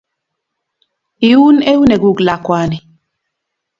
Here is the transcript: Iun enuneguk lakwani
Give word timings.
Iun 1.29 1.55
enuneguk 1.71 2.17
lakwani 2.27 2.77